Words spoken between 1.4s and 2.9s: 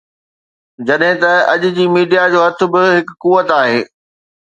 اڄ جي ميڊيا جو هٿ به